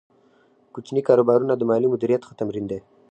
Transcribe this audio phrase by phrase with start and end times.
[0.73, 2.79] کوچني کاروبارونه د مالي مدیریت ښه تمرین دی۔